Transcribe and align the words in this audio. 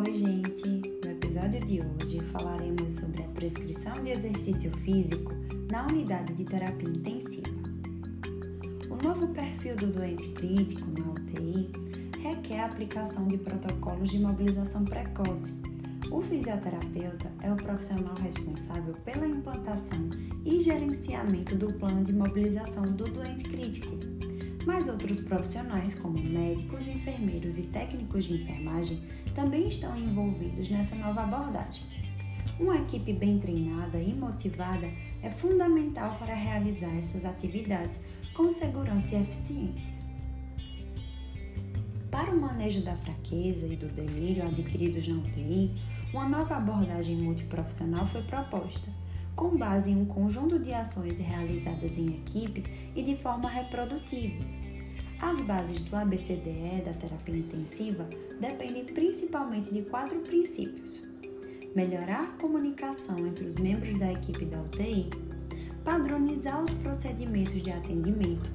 Oi, 0.00 0.14
gente! 0.14 0.66
No 1.04 1.10
episódio 1.10 1.60
de 1.60 1.82
hoje 1.82 2.20
falaremos 2.32 2.94
sobre 2.94 3.22
a 3.22 3.28
prescrição 3.28 3.92
de 4.02 4.12
exercício 4.12 4.70
físico 4.78 5.30
na 5.70 5.86
unidade 5.86 6.32
de 6.32 6.42
terapia 6.42 6.88
intensiva. 6.88 7.50
O 8.88 8.96
novo 9.06 9.28
perfil 9.28 9.76
do 9.76 9.88
doente 9.88 10.26
crítico 10.30 10.88
na 10.98 11.12
UTI 11.12 11.70
requer 12.22 12.60
a 12.60 12.66
aplicação 12.66 13.28
de 13.28 13.36
protocolos 13.36 14.08
de 14.08 14.18
mobilização 14.18 14.86
precoce. 14.86 15.52
O 16.10 16.22
fisioterapeuta 16.22 17.30
é 17.42 17.52
o 17.52 17.56
profissional 17.56 18.14
responsável 18.22 18.94
pela 19.04 19.26
implantação 19.26 20.08
e 20.46 20.62
gerenciamento 20.62 21.54
do 21.56 21.74
plano 21.74 22.02
de 22.04 22.14
mobilização 22.14 22.90
do 22.90 23.04
doente 23.04 23.44
crítico 23.44 23.98
mas 24.66 24.88
outros 24.88 25.20
profissionais, 25.20 25.94
como 25.94 26.18
médicos, 26.18 26.88
enfermeiros 26.88 27.58
e 27.58 27.62
técnicos 27.62 28.24
de 28.24 28.42
enfermagem, 28.42 29.02
também 29.34 29.68
estão 29.68 29.96
envolvidos 29.96 30.68
nessa 30.68 30.94
nova 30.96 31.22
abordagem. 31.22 31.82
Uma 32.58 32.76
equipe 32.76 33.12
bem 33.12 33.38
treinada 33.38 33.98
e 33.98 34.12
motivada 34.14 34.86
é 35.22 35.30
fundamental 35.30 36.16
para 36.18 36.34
realizar 36.34 36.94
essas 36.98 37.24
atividades 37.24 38.00
com 38.34 38.50
segurança 38.50 39.14
e 39.14 39.22
eficiência. 39.22 39.94
Para 42.10 42.32
o 42.32 42.40
manejo 42.40 42.82
da 42.82 42.96
fraqueza 42.96 43.66
e 43.66 43.76
do 43.76 43.86
delírio 43.86 44.44
adquiridos 44.44 45.06
na 45.06 45.16
UTI, 45.16 45.74
uma 46.12 46.28
nova 46.28 46.56
abordagem 46.56 47.16
multiprofissional 47.16 48.06
foi 48.08 48.22
proposta, 48.22 48.90
com 49.34 49.56
base 49.56 49.90
em 49.90 49.96
um 49.96 50.04
conjunto 50.04 50.58
de 50.58 50.72
ações 50.72 51.18
realizadas 51.18 51.96
em 51.96 52.08
equipe 52.08 52.64
e 52.94 53.02
de 53.02 53.16
forma 53.16 53.48
reprodutiva. 53.48 54.44
As 55.20 55.42
bases 55.42 55.82
do 55.82 55.96
ABCDE 55.96 56.82
da 56.84 56.94
terapia 56.94 57.36
intensiva 57.36 58.08
dependem 58.40 58.84
principalmente 58.84 59.72
de 59.72 59.82
quatro 59.82 60.18
princípios: 60.20 61.06
melhorar 61.74 62.22
a 62.22 62.40
comunicação 62.40 63.26
entre 63.26 63.46
os 63.46 63.56
membros 63.56 63.98
da 63.98 64.12
equipe 64.12 64.46
da 64.46 64.60
UTI, 64.62 65.10
padronizar 65.84 66.62
os 66.62 66.70
procedimentos 66.70 67.62
de 67.62 67.70
atendimento, 67.70 68.50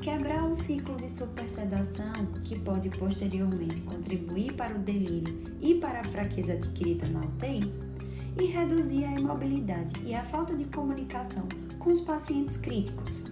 quebrar 0.00 0.48
o 0.48 0.54
ciclo 0.54 0.96
de 0.96 1.10
supersedação 1.10 2.26
que 2.44 2.58
pode 2.58 2.88
posteriormente 2.90 3.80
contribuir 3.82 4.54
para 4.54 4.74
o 4.74 4.78
delírio 4.78 5.44
e 5.60 5.74
para 5.74 6.00
a 6.00 6.04
fraqueza 6.04 6.54
adquirida 6.54 7.06
na 7.08 7.20
UTI 7.20 7.89
e 8.38 8.46
reduzir 8.46 9.04
a 9.04 9.12
imobilidade 9.12 10.00
e 10.04 10.14
a 10.14 10.24
falta 10.24 10.54
de 10.54 10.64
comunicação 10.64 11.48
com 11.78 11.90
os 11.90 12.00
pacientes 12.00 12.56
críticos. 12.56 13.24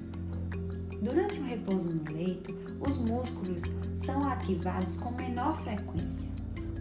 Durante 1.01 1.39
o 1.39 1.45
repouso 1.45 1.91
no 1.91 2.13
leito, 2.13 2.55
os 2.81 2.97
músculos 2.97 3.63
são 3.97 4.29
ativados 4.29 4.97
com 4.97 5.11
menor 5.13 5.61
frequência, 5.63 6.31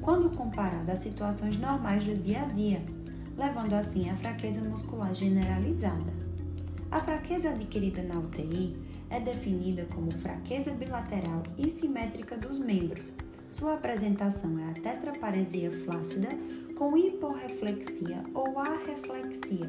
quando 0.02 0.30
comparado 0.30 0.92
a 0.92 0.96
situações 0.96 1.58
normais 1.58 2.06
do 2.06 2.16
dia 2.16 2.44
a 2.44 2.46
dia, 2.46 2.82
levando 3.38 3.74
assim 3.74 4.10
à 4.10 4.16
fraqueza 4.16 4.62
muscular 4.62 5.14
generalizada. 5.14 6.14
A 6.90 7.00
fraqueza 7.00 7.50
adquirida 7.50 8.02
na 8.02 8.18
UTI 8.18 8.74
é 9.10 9.20
definida 9.20 9.86
como 9.94 10.12
fraqueza 10.12 10.72
bilateral 10.72 11.44
e 11.58 11.70
simétrica 11.70 12.38
dos 12.38 12.58
membros. 12.58 13.14
Sua 13.50 13.76
apresentação 13.76 14.58
é 14.60 14.70
a 14.70 14.74
tetraparesia 14.74 15.72
flácida 15.72 16.30
com 16.78 16.96
hiporreflexia 16.96 18.24
ou 18.36 18.60
arreflexia 18.60 19.68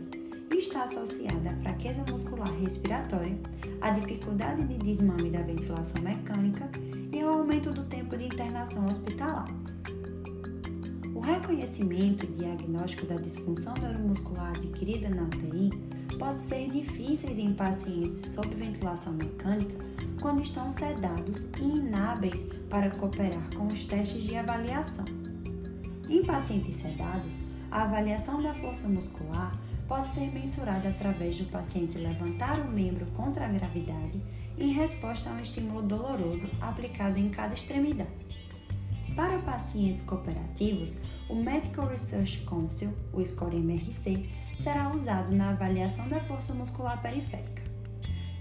e 0.53 0.59
está 0.59 0.85
associada 0.85 1.51
à 1.51 1.57
fraqueza 1.63 2.05
muscular 2.11 2.53
respiratória, 2.61 3.39
à 3.81 3.91
dificuldade 3.91 4.65
de 4.65 4.77
desmame 4.77 5.31
da 5.31 5.41
ventilação 5.41 6.03
mecânica 6.03 6.69
e 7.11 7.21
ao 7.21 7.39
aumento 7.39 7.73
do 7.73 7.85
tempo 7.85 8.15
de 8.15 8.27
internação 8.27 8.87
hospitalar. 8.87 9.49
O 11.15 11.21
reconhecimento 11.21 12.27
e 12.27 12.29
diagnóstico 12.29 13.07
da 13.07 13.17
disfunção 13.17 13.73
neuromuscular 13.81 14.55
adquirida 14.55 15.09
na 15.09 15.23
UTI 15.23 15.71
pode 16.19 16.43
ser 16.43 16.69
difíceis 16.69 17.39
em 17.39 17.55
pacientes 17.55 18.33
sob 18.33 18.55
ventilação 18.55 19.15
mecânica 19.15 19.83
quando 20.21 20.43
estão 20.43 20.71
sedados 20.71 21.47
e 21.59 21.79
inábeis 21.79 22.45
para 22.69 22.91
cooperar 22.91 23.49
com 23.57 23.67
os 23.67 23.85
testes 23.85 24.23
de 24.23 24.37
avaliação. 24.37 25.28
Em 26.09 26.25
pacientes 26.25 26.77
sedados, 26.77 27.39
a 27.71 27.83
avaliação 27.83 28.43
da 28.43 28.55
força 28.55 28.89
muscular 28.89 29.53
pode 29.87 30.11
ser 30.11 30.33
mensurada 30.33 30.89
através 30.89 31.37
do 31.39 31.45
paciente 31.51 31.99
levantar 31.99 32.61
o 32.61 32.71
membro 32.71 33.05
contra 33.13 33.45
a 33.45 33.49
gravidade 33.49 34.19
em 34.57 34.73
resposta 34.73 35.29
a 35.29 35.35
um 35.35 35.41
estímulo 35.41 35.83
doloroso 35.83 36.49
aplicado 36.63 37.19
em 37.19 37.29
cada 37.29 37.53
extremidade. 37.53 38.09
Para 39.15 39.39
pacientes 39.41 40.03
cooperativos, 40.03 40.95
o 41.29 41.35
Medical 41.35 41.87
Research 41.89 42.39
Council, 42.47 42.91
o 43.13 43.21
SCORE-MRC, 43.21 44.31
será 44.61 44.91
usado 44.91 45.35
na 45.35 45.51
avaliação 45.51 46.09
da 46.09 46.21
força 46.21 46.55
muscular 46.55 47.03
periférica. 47.03 47.68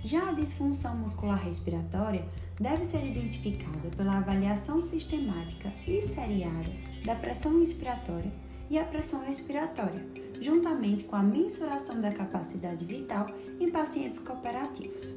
Já 0.03 0.29
a 0.29 0.33
disfunção 0.33 0.95
muscular 0.95 1.43
respiratória 1.43 2.25
deve 2.59 2.85
ser 2.85 3.05
identificada 3.05 3.89
pela 3.95 4.17
avaliação 4.17 4.81
sistemática 4.81 5.71
e 5.85 6.01
seriada 6.01 6.69
da 7.05 7.15
pressão 7.15 7.61
inspiratória 7.61 8.31
e 8.69 8.77
a 8.77 8.83
pressão 8.83 9.27
expiratória, 9.29 10.05
juntamente 10.41 11.03
com 11.05 11.15
a 11.15 11.23
mensuração 11.23 12.01
da 12.01 12.11
capacidade 12.11 12.85
vital 12.85 13.25
em 13.59 13.71
pacientes 13.71 14.19
cooperativos. 14.19 15.13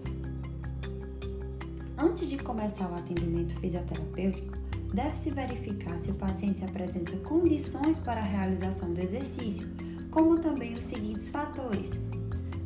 Antes 1.99 2.29
de 2.31 2.39
começar 2.39 2.91
o 2.91 2.95
atendimento 2.95 3.59
fisioterapêutico, 3.61 4.57
deve-se 4.95 5.31
verificar 5.31 5.99
se 5.99 6.11
o 6.11 6.15
paciente 6.15 6.65
apresenta 6.65 7.17
condições 7.19 7.99
para 7.99 8.21
a 8.21 8.25
realização 8.25 8.93
do 8.93 9.01
exercício, 9.01 9.69
como 10.11 10.41
também 10.41 10.75
os 10.75 10.85
seguintes 10.85 11.29
fatores: 11.31 11.91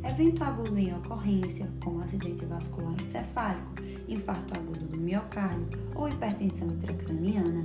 evento 0.07 0.43
agudo 0.43 0.77
em 0.77 0.93
ocorrência, 0.93 1.67
como 1.83 2.01
acidente 2.01 2.45
vascular 2.45 2.93
encefálico, 3.01 3.73
infarto 4.07 4.53
agudo 4.55 4.85
do 4.85 4.97
miocárdio 4.97 5.67
ou 5.95 6.07
hipertensão 6.07 6.67
intracraniana, 6.67 7.63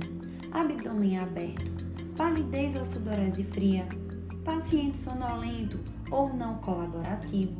abdômen 0.51 1.19
aberto, 1.19 1.71
palidez 2.17 2.75
ou 2.75 2.85
sudorese 2.85 3.43
fria, 3.43 3.87
paciente 4.43 4.97
sonolento 4.97 5.79
ou 6.09 6.33
não 6.33 6.55
colaborativo, 6.55 7.59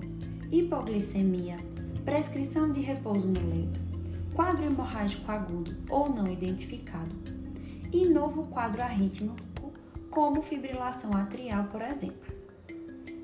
hipoglicemia, 0.52 1.58
prescrição 2.04 2.72
de 2.72 2.82
repouso 2.82 3.30
no 3.30 3.50
leito, 3.50 3.80
quadro 4.34 4.66
hemorrágico 4.66 5.32
agudo 5.32 5.76
ou 5.90 6.10
não 6.10 6.28
identificado 6.28 7.16
e 7.94 8.08
novo 8.08 8.48
quadro 8.48 8.82
arrítmico, 8.82 9.72
como 10.10 10.42
fibrilação 10.42 11.14
atrial, 11.14 11.66
por 11.66 11.82
exemplo. 11.82 12.41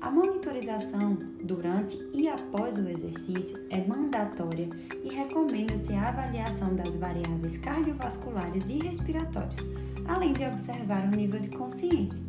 A 0.00 0.12
monitorização 0.12 1.18
durante 1.42 1.98
e 2.14 2.28
após 2.28 2.78
o 2.78 2.88
exercício 2.88 3.58
é 3.68 3.84
mandatória 3.84 4.70
e 5.02 5.12
recomenda-se 5.12 5.92
a 5.92 6.08
avaliação 6.08 6.76
das 6.76 6.94
variáveis 6.94 7.56
cardiovasculares 7.58 8.68
e 8.68 8.78
respiratórias, 8.78 9.58
além 10.06 10.34
de 10.34 10.44
observar 10.44 11.04
o 11.04 11.16
nível 11.16 11.40
de 11.40 11.48
consciência. 11.48 12.22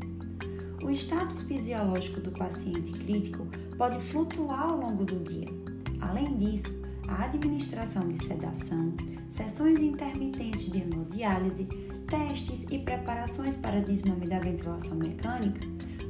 O 0.84 0.90
status 0.90 1.44
fisiológico 1.44 2.20
do 2.20 2.32
paciente 2.32 2.92
crítico 2.92 3.46
pode 3.78 4.02
flutuar 4.02 4.72
ao 4.72 4.80
longo 4.80 5.06
do 5.06 5.20
dia. 5.20 5.48
Além 6.02 6.38
disso, 6.38 6.82
a 7.08 7.26
administração 7.26 8.10
de 8.10 8.26
sedação, 8.26 8.94
sessões 9.30 9.80
intermitentes 9.80 10.72
de 10.72 10.82
hemodiálise, 10.82 11.66
testes 12.08 12.66
e 12.72 12.80
preparações 12.80 13.58
para 13.58 13.80
desmame 13.80 14.28
da 14.28 14.40
ventilação 14.40 14.96
mecânica 14.96 15.60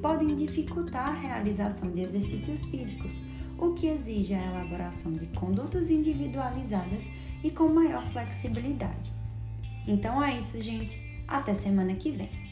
podem 0.01 0.35
dificultar 0.35 1.09
a 1.09 1.13
realização 1.13 1.91
de 1.91 2.01
exercícios 2.01 2.65
físicos, 2.65 3.19
o 3.57 3.73
que 3.73 3.87
exige 3.87 4.33
a 4.33 4.45
elaboração 4.45 5.11
de 5.13 5.27
condutas 5.27 5.89
individualizadas 5.89 7.09
e 7.43 7.51
com 7.51 7.67
maior 7.67 8.05
flexibilidade. 8.07 9.11
Então 9.87 10.23
é 10.23 10.37
isso, 10.37 10.61
gente. 10.61 10.99
Até 11.27 11.53
semana 11.55 11.93
que 11.95 12.11
vem. 12.11 12.48